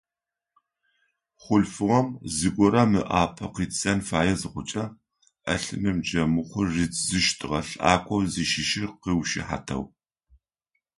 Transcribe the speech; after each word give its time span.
Хъулъфыгъэм 1.43 2.07
зыгорэм 2.35 2.91
ыӏапэ 3.01 3.45
кӏидзэн 3.53 3.99
фае 4.07 4.33
зыхъукӏэ, 4.39 4.83
ӏэлъынымкӏэ 5.43 6.21
мыхъур 6.33 6.67
ридзыщтыгъэ 6.75 7.59
лӏакъоу 7.69 8.21
зыщыщыр 8.33 8.85
къыушыхьатэу. 9.01 9.83